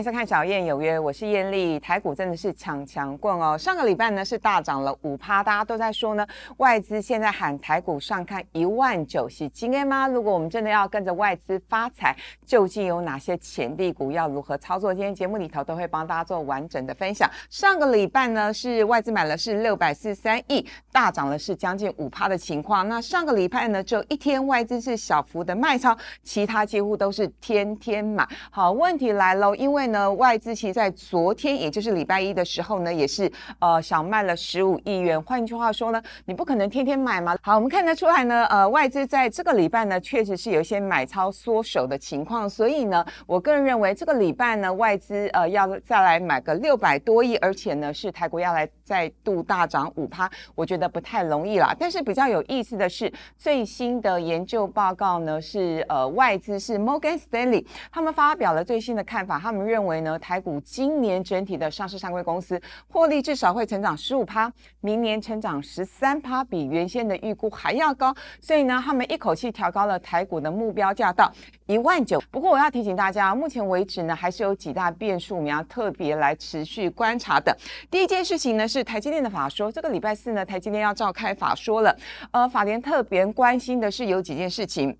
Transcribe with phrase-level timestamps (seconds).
[0.00, 1.78] 迎收看《小燕有约》，我是燕丽。
[1.78, 6.26] 台股真的是强强棍哦，上个礼拜呢是大涨了五趴，大家都在说呢，
[6.56, 10.08] 外资现在喊台股上看一万九是今天吗？
[10.08, 12.16] 如果我们真的要跟着外资发财，
[12.46, 14.94] 究竟有哪些潜力股要如何操作？
[14.94, 17.30] 今天节目里头都会帮大家做完整的分享。
[17.50, 22.88] 上个礼拜呢是外资买了是六百四十三亿，大涨了是将近五趴的情况。
[22.88, 28.26] 那上个礼拜呢就一天外资是小幅的卖超，其他几乎都是天天买。
[28.50, 35.20] 好，问题来喽，因为呢，外资其实在昨天，也就是礼拜一的时候呢，也是呃小卖了十五亿元。
[35.22, 37.36] 换句话说呢，你不可能天天买嘛。
[37.42, 42.48] 好，我们看得出来呢，呃，外资在这个礼拜呢，确实是有一些买超缩手的情况。
[42.48, 51.72] 所以呢，我个人认为这个礼拜呢，外资呃要再来买个六百多亿，而且呢是台股要来再度大涨五趴，我觉得不太容易啦。
[51.78, 68.12] 但是比较有意思的是，最新的研究报告呢是呃外资是 Morgan Stanley 他们发表了最新的看法，他们认为呢，台股今年整体的上市上柜公司获利至少会成长十五趴，明年成长十三趴，比原先的预估还要高。
[68.40, 71.30] 所以呢，他们一口气调高了台股的目标价到
[71.66, 72.20] 一万九。
[72.32, 77.56] 不过我要提醒大家，目前为止呢，还是有几大变数，我们要特别来持续观察的。
[77.88, 81.96] 第一件事情呢，是台积电的法说，这个礼拜四呢，台积电要召开法说了。
[82.30, 84.96] 呃，法联特别关心的是有几件事情。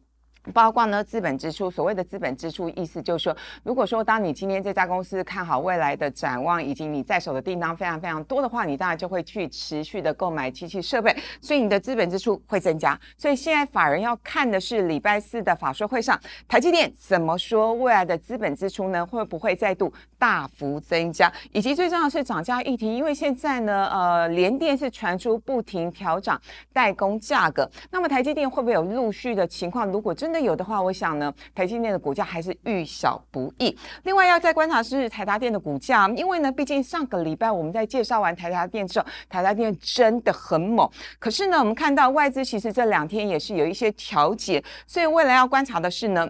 [0.55, 12.99] 包括呢资本支出，所谓的资本支出意思就是说，如果说当你今天这家公司看好未来的展望，以及你在手的订单非常非常多的话，你当然就会去持续的购买机器设备，所以你的资本支出会增加。
[13.19, 19.05] 所以现在法人要看的是礼拜四的法说会上，台积电怎么说未来的资本支出呢？
[19.05, 21.33] 会不会再度大幅增加？
[21.51, 26.39] 以及最重要的是涨价议题，因为现在呢，呃，联电是传出不停调涨
[26.75, 29.87] 代工价格，那么台积电会不会有陆续的情况？
[29.91, 33.75] 如果真的有的话，我想呢，台积电的股价还是遇小不易。
[34.03, 40.87] 另外要再观察是台达电的股价，因为呢，毕竟上个礼拜我们在介绍完台达电之后，台达电真的很猛。
[41.19, 46.29] 可是呢，我们看到外资其实这两天也是有一些调节，所以未来要观察的是呢。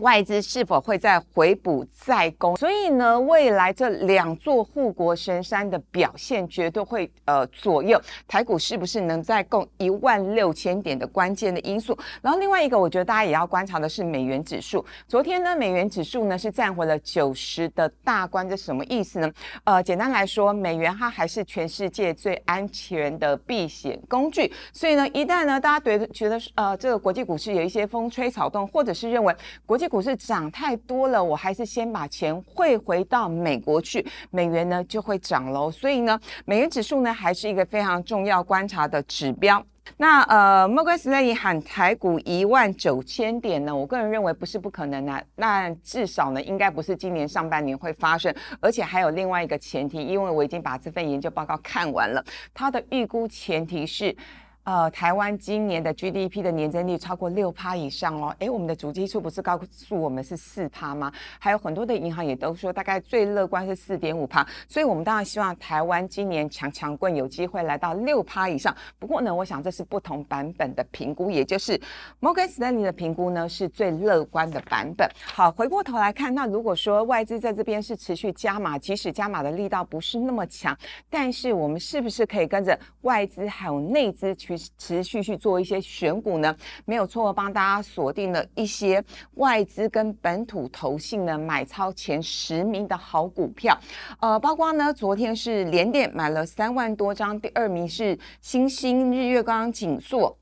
[0.00, 2.56] 外资是否会再回补再攻？
[2.56, 11.96] 所以呢，未来这两座护国神山的表现绝对会呃左右台股是不是能再攻一万六千点的关键的因素。
[12.22, 14.84] 然后另外一个，我觉得大家也要观察的是美元指数。
[15.06, 19.30] 昨天呢，美元指数呢是站回了九十的大关，这什么意思呢？
[19.64, 24.50] 呃，简单来说，美元它还是全世界最安全的避险工具。
[24.72, 29.34] 所以呢，一旦呢大家觉得觉得呃这个国际股市有一些风吹草动，或者是认为
[29.66, 35.68] 国际股市涨太多了，我还是先把钱汇回到美国去，美元呢就会涨喽。
[35.68, 39.62] 所以呢，美元指数呢还是一个非常重要观察的指标。
[39.96, 45.26] 那呃，摩根斯丹利喊台股一万九千点呢，我个人认为不是不可能的。
[45.34, 52.24] 那至少呢，应该不是今年上半年会发生，而且还有另外一个前提，因为我已经把这份研究报告看完了，
[52.54, 54.16] 它的预估前提是。
[54.64, 58.34] 呃，台湾今年的 GDP 的年增率超过六趴以上哦。
[58.40, 61.10] 诶，我们的主基数不是告诉我们是四趴吗？
[61.38, 64.46] 还有很多的银行也都说，大概最乐观是四点五趴。
[64.68, 68.76] 所以，我们当然希望台湾今年强强棍有机会来到六趴以上。
[68.98, 71.80] 不过呢，我想这是不同版本的评估，也就是
[72.20, 75.08] 摩根斯丹利的评估呢是最乐观的版本。
[75.24, 80.76] 好，回过头来看，那如果说外资在这边是持续加码，即使加码的力道不是那么强，
[81.08, 84.49] 但是我们是不是可以跟着外资还有内资去？
[84.56, 89.02] 去持续去做一些选股呢，没有错，帮大家锁定了一些
[89.34, 93.78] 外资跟本土投信呢买超前十名的好股票，
[94.20, 100.39] 呃，包括呢昨天是联电买了三万多张，第二名是星星日月光、锦硕。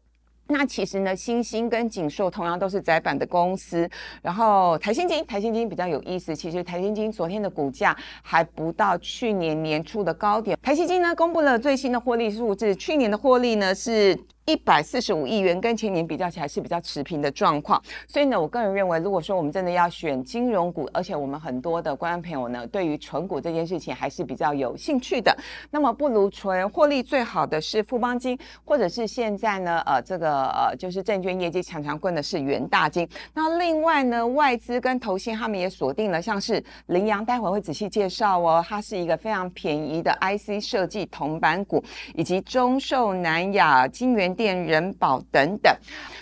[0.48, 3.88] 那其实呢，新星跟锦硕同样都是窄板的公司。
[4.22, 6.34] 然后台新金，台新金比较有意思。
[6.34, 10.58] 其实台新金昨天的股价还不到去年年初的高点。
[10.62, 14.18] 台新金呢，公布了最新的获利数字，去年的获利呢是。
[14.48, 25.36] 一百四十五亿元跟前年比较起来是比较持平的状况，所以呢，我个人认为，如果说我们真的要选金融股，而且我们很多的观众朋友呢，对于纯股这件事情还是比较有兴趣的，
[25.70, 33.06] 那么不如纯获利最好的是富邦金，或者是现在呢，呃，这个呃，就是证券业绩强强棍的是元大金。
[33.34, 41.84] 那另外呢，外资跟投信他们也锁定了，像是羚羊，待会会仔细介绍哦，它是一个非常便宜的 IC 设计铜板股，
[42.14, 44.37] 以及中寿、南亚、金源。
[44.38, 45.76] 电人保等等，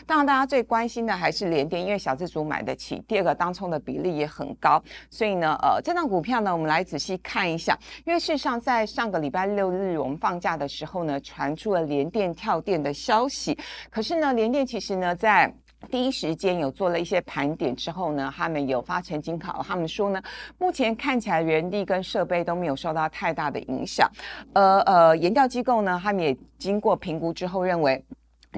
[0.07, 2.99] 当然大家最关心的还是联电，因为小资族买得起。
[3.07, 7.79] 第二个当冲的比例也很高，所以呢，呃，这张股票呢，我们来仔细看一下。
[8.07, 13.57] 因为事实上，在上个礼拜六日我们放假的时候呢，传出了联电跳电的消息。
[13.91, 15.53] 可是呢，联电其实呢，在
[15.91, 20.23] 第一时间有做了一些盘点之后呢，他们有发成经考，他们说呢，
[20.59, 24.11] 目前看起来人力跟设备都没有受到太大的影响。
[24.53, 28.05] 呃呃，研调机构呢，他们也经过评估之后认为。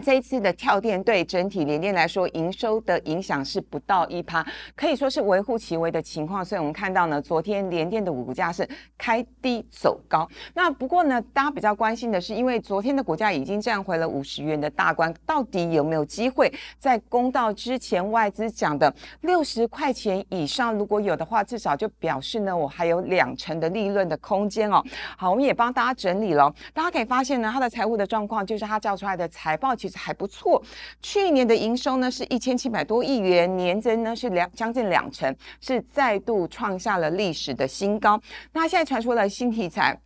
[0.02, 4.44] 这一次的跳电对整体联电来说，营收的影响是不到一趴，
[4.76, 6.44] 可以说是微乎其微的情况。
[6.44, 10.28] 所以我们看到呢，昨天联电的股价是开低走高。
[10.54, 20.74] 那不过呢，大家比较关心的是，因为昨天的股价已经站回了五十元的大关，到底有没有机会在公道之前外资讲的六十块钱以上？
[20.74, 24.82] 如果有的话，至少就表示呢，我还有两成的利润的空间哦。
[25.16, 30.62] 好，我们也帮大家整理了，大家可以发现呢，它的财务的状况就是它叫出来的财报其还不错，
[31.00, 38.20] 去年的营收呢是一千七百多亿元，年增呢是两将近两成，是再度创下了历史的新高。
[38.52, 39.98] 那现在传出了新题材。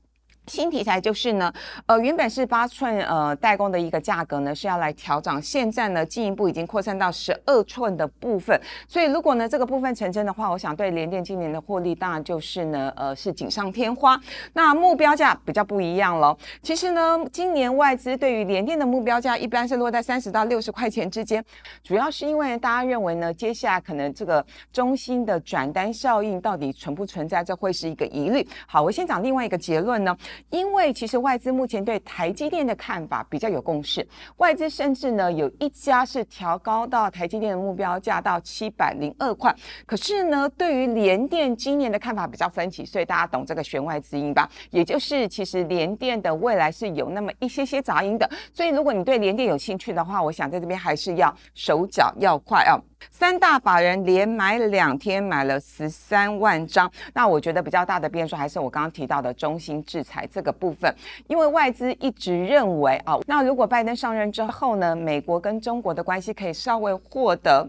[0.49, 1.53] 新题材就是呢，
[1.87, 14.21] 呃，原本是八寸呃代工的一个价格呢是要来调整，现在呢进一步已经扩散到十二寸的部分，所以如果呢这个部分成真的话，我想对联电今年的获利当然就是呢呃是锦上添花。
[14.55, 21.43] 那目标价比较不一样了，其实呢今年外资对于联电的目标价一般是落在三十到六十块钱之间，
[21.85, 28.45] 主要是因为大家认为呢接下来可能这个中心的转单效应到底存不存在，这会是一个疑虑。
[28.67, 30.15] 好，我先讲另外一个结论呢。
[30.51, 34.07] 因为其实外资目前对台积电的看法比较有共识，
[34.37, 39.55] 外资甚至呢有一家是调高到台积电的目标价到七百零二块，
[39.87, 44.49] 可是呢对于联电今年的看法比较分歧，所以大家懂这个弦外之音吧？
[44.71, 52.79] 也就是其实联电的未来是有那么一些些杂音的，所以如果你对联电有兴趣的话，我想在这边还是要手脚要快啊。
[53.11, 60.95] 三大法人连买两天买了十三万张，那我觉得比较大的变数还是我刚刚提到的中心制裁这个部分，
[61.29, 67.69] 因为外资一直认为啊，那如果拜登上任之后呢，美国跟中国的关系可以稍微获得。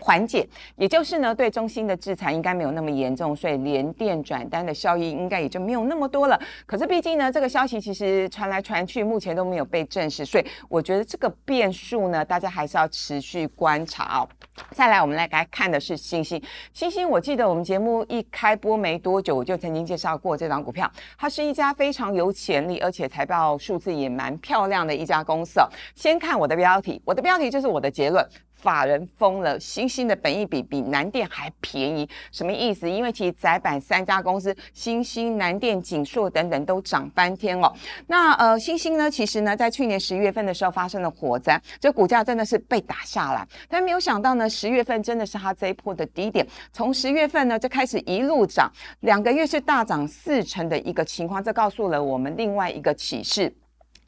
[0.00, 6.40] 缓解，也就是呢，对中心的制裁应该没有那么严重，所以连电转单的效益应该也就没有那么多了。
[6.66, 14.28] 可是毕竟呢，这个消息其实传来传去，目前都没有被证实，所以我觉得这个变数呢，大家还是要持续观察哦。
[14.72, 16.42] 再来，我们来来看的是星星。
[16.72, 25.60] 星星，我记得我们节目一开播没多久，我就曾经介绍过这张股票，它是一家非常有潜力，而且财报数字也蛮漂亮的一家公司。
[25.94, 28.26] 先看我的标题，我的标题就是我的结论。
[28.60, 32.88] 法人疯了，新兴的本益比比南电还便宜，什么意思？
[32.88, 37.72] 因为其实窄板三家公司，新兴、南电、景硕等等都涨翻天哦。
[38.06, 43.46] 那呃，新兴呢，其实呢，在去年十一月份的时候发生了火灾，这股价真的是被打下来。
[43.68, 48.70] 但没有想到呢，十月份真的是它这一波的低点，从十月份呢就开始一路涨，
[49.00, 53.52] 两个月是大涨四成的一个情况，这告诉了我们另外一个启示。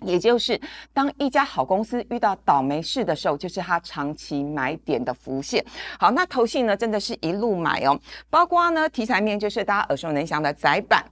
[0.05, 0.61] 也就是，
[0.93, 5.65] 当一家好公司遇到倒霉事的时候，就是它长期买点的浮现。
[5.99, 11.05] 好，那投信呢，真的是一路买哦，包括呢题材面，就是大家耳熟能详的窄板。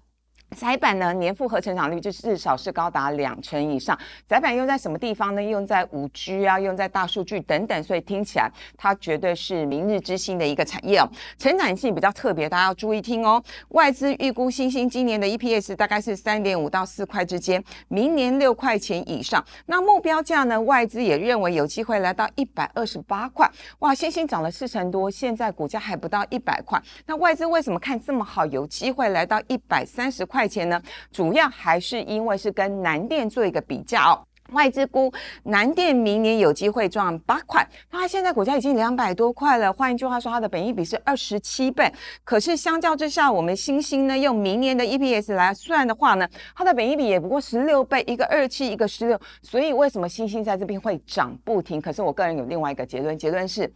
[0.57, 3.97] 窄板呢，年复合成长率就至少是高达两成以上。
[4.27, 5.43] 窄板用在什么地方呢？
[5.43, 11.09] 用在五 G 啊，用在大数据等等，所以听起来它绝对是明日之星的一个产业哦。
[11.39, 13.41] 成长性比较特别，大家要注意听哦。
[13.69, 19.45] 外资预估新兴今年的 EPS 大概是三点五到四块之间，明年六块钱以上。
[19.67, 20.61] 那目标价呢？
[20.61, 23.49] 外资也认为有机会来到一百二十八块。
[23.79, 26.83] 哇，新兴涨了四成多，现在股价还不到一百块。
[27.07, 28.45] 那外资为什么看这么好？
[28.47, 30.40] 有机会来到一百三十块？
[30.41, 30.81] 块钱呢，
[31.13, 41.93] 主要还是因为是跟南电做一个比较，外资估南电明年有机会赚八块，它现在股价已经两百多块了，换一句话说，它的本益比是二十七倍。
[42.25, 51.79] 可是相较之下，我们星星呢，用明年的 EPS 来算的话呢，它的本益比也不过十六倍，一个二七，一个十六，所以为什么星星在这边会涨不停？
[51.79, 53.71] 可是我个人有另外一个结论，结论是。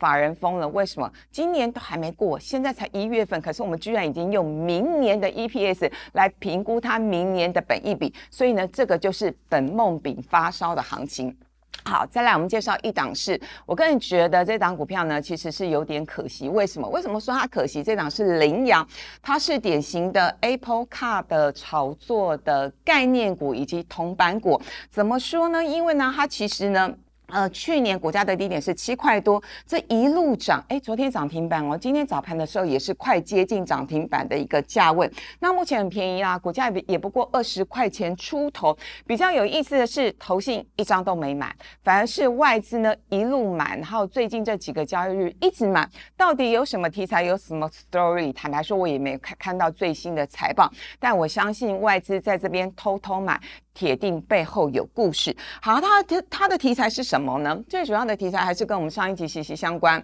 [0.00, 11.36] 法人疯了，为什么今年都还没过，现在才一月份，可是我们居然已经用明年的 EPS 来评估它明年的本益比，所以呢，这个就是本梦饼发烧的行情。
[11.84, 16.48] 好，再来我们介绍一档是，我个人觉得这档股票呢，其实是有点可惜。
[16.48, 16.88] 为什么？
[16.88, 17.82] 为什么说它可惜？
[17.82, 18.86] 这档是羚羊，
[19.22, 24.60] 它是典型的 Apple Car 的炒作的概念股以及铜板股。
[24.90, 25.62] 怎么说呢？
[25.62, 26.90] 因为呢，它其实呢。
[27.32, 35.10] 呃，去年股价的低点是七块多，这一路涨，哎，昨天涨停板哦，今天早盘的时候也是快接近涨停板的一个价位。
[35.38, 38.76] 那目前很便宜啦，股价也也不过二十块钱出头。
[39.06, 45.88] 比较有意思的是，投信一张都没买，反而是外资呢一路买，然后最近这几个交易日一直买。
[46.16, 48.32] 到底有什么题材，有什么 story？
[48.32, 53.40] 坦白说，我也没看看到最新的财报，但我相信外资在这边偷偷买，
[53.72, 55.34] 铁定背后有故事。
[55.62, 57.19] 好，它的它的题材是什么？
[57.22, 57.62] 么呢？
[57.68, 60.02] 最主要的题材还是跟我们上一集息息相关。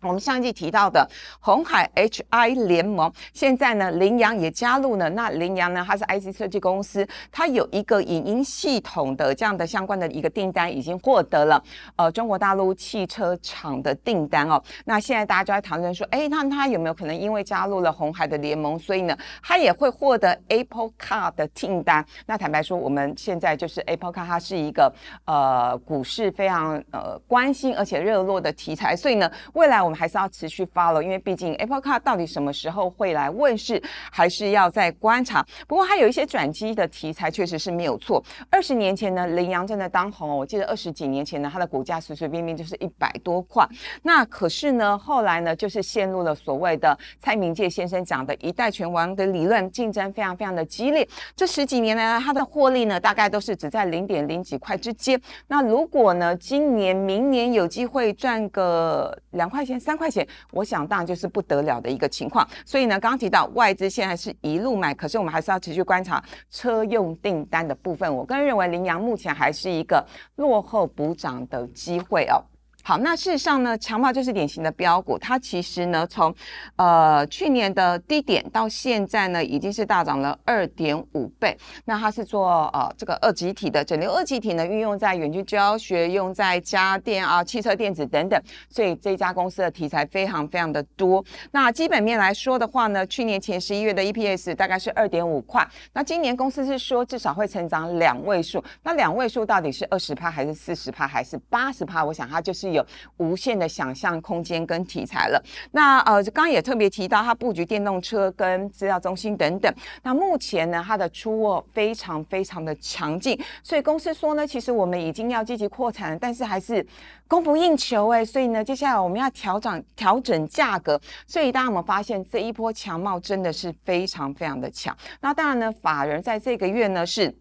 [0.00, 1.08] 我们上一季提到的
[1.40, 5.10] 红海 HI 联盟，现在呢，羚羊也加入了。
[5.10, 11.60] 那羚羊呢，它是 IC 设计公司，它有一个影音系统的这样的相关的一个订单，已经获得了
[11.96, 14.62] 呃中国大陆汽车厂的订单哦。
[14.84, 22.06] 那现在大家就在讨论说，哎，那它有没有可能因为加入了红海的联盟，所以呢，它也会获得 Apple Car 的订单？
[22.26, 29.87] 那坦白说，我们现在就是 Apple Car，它是一个呃股市非常呃关心而且热络的题材，所以呢，未来。
[29.88, 35.42] 我们还是要持续 follow，因为毕竟 Apple Car 到底什么时候会来问世，还是要再观察。
[35.66, 38.22] 不过它有一些转机的题材，确实是没有错。
[38.50, 43.66] 二十年前呢，羚羊真的当红，我记得二十几年前呢，它的股价随随便便就是一百多块。
[44.02, 51.08] 那可是呢，后来呢，就是陷入了所谓的蔡明介先生讲的一代拳王的理论，竞争非常非常的激烈。
[51.34, 55.18] 这十几年来呢，它的获利呢，大概都是只在零点零几块之间。
[55.46, 59.77] 那如果呢，今年、明年有机会赚个两块钱。
[59.78, 62.46] 三块钱，我想当然就是不得了的一个情况。
[62.64, 68.14] 所以呢，刚刚提到外资现在是一路买，可是我们还是要持续观察车用订单的部分。
[68.14, 70.04] 我个人认为，羚羊目前还是一个
[70.36, 72.42] 落后补涨的机会哦。
[72.88, 76.34] 好，那事实上呢，强茂就是典型的标股，它其实呢，从
[76.76, 81.54] 呃去年的低点到现在呢，已经是大涨了二点五倍。
[81.84, 91.22] 那它是做呃这个二极体的整流二极体呢，运用在远距教学、用在家电啊、汽车电子等等，所以这家公司的题材非常非常的多。
[91.50, 98.64] 那基本面来说的话呢，去年前十一月的 EPS 大概是二点五块，那今年公司是说至少会成长两位数。
[98.82, 102.02] 那两位数到底是二十帕还是四十帕还是八十帕？
[102.02, 102.77] 我想它就是有。
[103.18, 105.42] 无限的想象空间跟题材了。
[105.72, 109.72] 那呃，刚刚也特别提到，它布局电动车跟资料中心等等。
[110.02, 116.86] 那目前呢，它的出货非常非常的强劲，所以公司说呢，其实我们已经要积极扩产了，但是还是
[117.26, 118.24] 供不应求哎。
[118.24, 121.00] 所以呢，接下来我们要调整调整价格。
[121.26, 124.96] 所以大家有发现，这一波强貌真的是非常非常的强？
[125.20, 127.34] 那当然呢，法人在这个月呢是。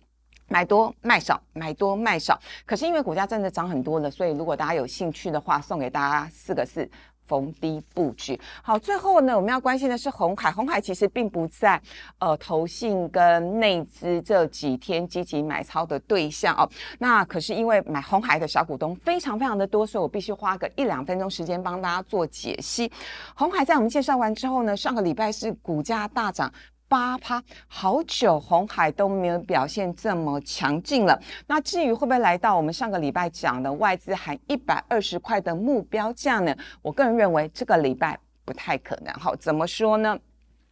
[0.48, 2.40] 买多卖少，买多卖少。
[2.66, 6.90] 可是因为股价真的涨很多了，所以如果大家有兴趣的话，送给大家四个字：
[7.26, 8.40] 逢低布局。
[8.64, 10.50] 好，最后呢，我们要关心的是红海。
[10.50, 11.80] 红海其实并不在
[12.20, 16.70] 呃投信跟内资这几天积极买超的对象哦。
[17.00, 22.90] 那可是因为买红海的小股东非常非常的多，所以我必须花个一两分钟时间帮大家做解析。
[23.36, 26.50] 红海在我们介绍完之后呢，上个礼拜是股价大涨。
[26.88, 31.20] 八趴，好久红海都没有表现这么强劲了。
[31.48, 36.56] 那至于会不会来到我们上个礼拜讲的外资含一百二十块的目标价呢？
[36.82, 39.14] 我个人认为这个礼拜不太可能。
[39.16, 40.18] 好，怎么说呢？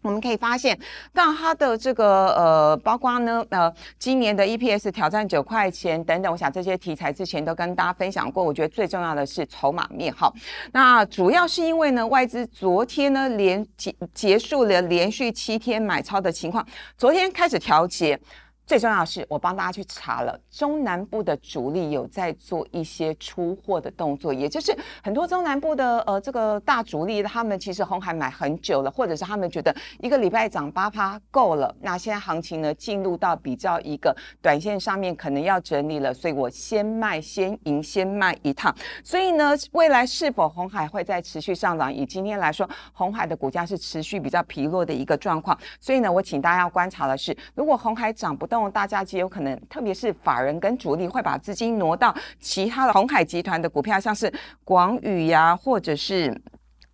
[0.05, 0.77] 我们可以发现，
[1.12, 8.43] 到它的这个呃，包括呢，呃，今年的 EPS 挑战九块钱等等，我想这些题材之前都跟大家分享过。
[8.43, 10.31] 我觉得最重要的是筹码面哈。
[10.71, 16.63] 那主要是因为呢，外资昨天呢连结结束了连续七天买超的情况，
[16.95, 18.19] 昨天开始调节。
[18.65, 41.93] 最重要的是，我帮大家去查了，中南部的主力有在做一些出货的动作，也就是很多中南部的呃这个大主力，他们其实红海买很久了，或者是他们觉得一个礼拜涨八趴够了，那现在行情呢进入到比较一个短线上面可能要整理了，所以我先卖先赢先卖一趟，所以呢未来是否红海会再持续上涨？
[41.93, 48.71] 以今天来说，红海的股价是持续比较疲弱的一个状况，所以呢我请大家要观察的是，如果红海涨不到动。
[48.71, 54.31] 大家极有可能，特别是法人跟主力会把资金挪到其他的红海集团的股票，像是
[54.63, 56.33] 广宇呀，或者是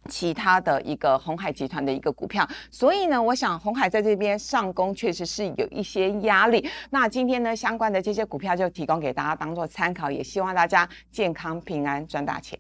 [0.10, 2.48] 其他的一个红海集团的一个股票。
[2.72, 6.68] 所以呢，我想红海在这边上攻确实是有一些压力。
[6.90, 12.58] 那今天呢，相关的这些股票就提供给大家当做参考，也希望大家健康平安赚大钱。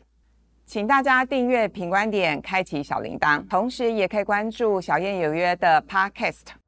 [0.67, 6.60] 请大家订阅品观点，开启小铃铛，同时也可以关注小燕有约的 Podcast。